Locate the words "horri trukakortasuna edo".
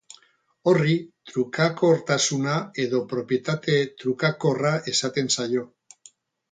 0.69-3.05